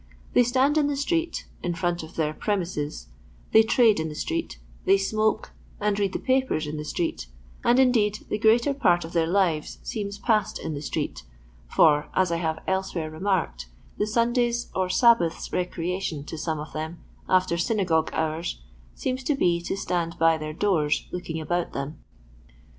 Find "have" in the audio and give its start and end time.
12.37-12.63